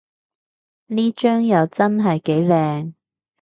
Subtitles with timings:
[0.87, 2.93] 呢張又真係幾靚